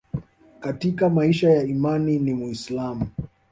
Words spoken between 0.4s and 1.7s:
Katika maisha ya